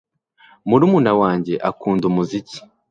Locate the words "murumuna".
0.67-1.11